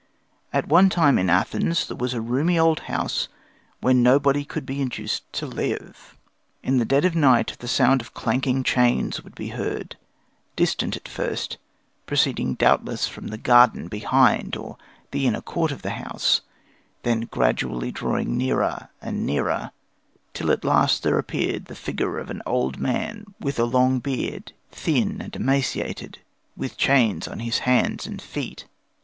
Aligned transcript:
At 0.51 0.65
one 0.67 0.89
time 0.89 1.19
in 1.19 1.29
Athens 1.29 1.87
there 1.87 1.95
was 1.95 2.15
a 2.15 2.21
roomy 2.21 2.57
old 2.57 2.79
house 2.89 3.27
where 3.81 3.93
nobody 3.93 4.43
could 4.43 4.65
be 4.65 4.81
induced 4.81 5.31
to 5.33 5.45
live. 5.45 6.17
In 6.63 6.79
the 6.79 6.85
dead 6.85 7.05
of 7.05 7.13
night 7.15 7.55
the 7.59 7.67
sound 7.67 8.01
of 8.01 8.15
clanking 8.15 8.63
chains 8.63 9.23
would 9.23 9.35
be 9.35 9.49
heard, 9.49 9.97
distant 10.55 10.97
at 10.97 11.07
first, 11.07 11.59
proceeding 12.07 12.55
doubtless 12.55 13.07
from 13.07 13.27
the 13.27 13.37
garden 13.37 13.87
behind 13.89 14.55
or 14.57 14.75
the 15.11 15.27
inner 15.27 15.39
court 15.39 15.71
of 15.71 15.83
the 15.83 15.91
house, 15.91 16.41
then 17.03 17.27
gradually 17.29 17.91
drawing 17.91 18.35
nearer 18.35 18.89
and 19.03 19.23
nearer, 19.23 19.69
till 20.33 20.51
at 20.51 20.65
last 20.65 21.03
there 21.03 21.19
appeared 21.19 21.65
the 21.65 21.75
figure 21.75 22.17
of 22.17 22.31
an 22.31 22.41
old 22.47 22.79
man 22.79 23.35
with 23.39 23.59
a 23.59 23.65
long 23.65 23.99
beard, 23.99 24.51
thin 24.71 25.21
and 25.21 25.35
emaciated, 25.35 26.17
with 26.57 26.75
chains 26.75 27.27
on 27.27 27.37
his 27.41 27.59
hands 27.59 28.07
and 28.07 28.19
feet. 28.19 28.65